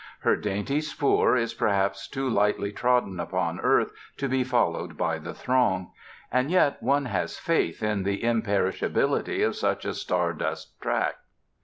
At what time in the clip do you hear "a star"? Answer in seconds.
9.85-10.33